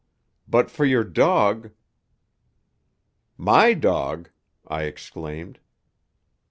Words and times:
But 0.47 0.71
for 0.71 0.83
your 0.83 1.03
dog" 1.03 1.73
"My 3.51 3.75
dog!" 3.75 4.31
I 4.67 4.85
exclaimed. 4.85 5.59